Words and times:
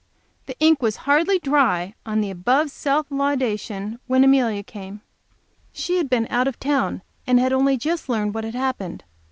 The 0.47 0.57
ink 0.59 0.81
was 0.81 0.95
hardly 1.05 1.37
dry 1.37 1.81
yesterday 1.81 1.95
on 2.07 2.21
the 2.21 2.31
above 2.31 2.71
self 2.71 3.05
laudation 3.11 3.99
when 4.07 4.23
Amelia 4.23 4.63
came. 4.63 5.01
She 5.73 5.97
had 5.97 6.09
been 6.09 6.25
out 6.31 6.47
of 6.47 6.59
town, 6.59 7.03
and 7.27 7.39
had 7.39 7.53
only 7.53 7.77
just 7.77 8.09
learned 8.09 8.33
what 8.33 8.43
had 8.43 8.55
happened. 8.55 9.03